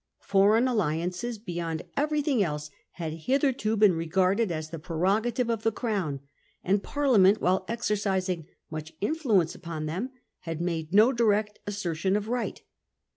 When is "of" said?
5.47-5.61, 12.15-12.29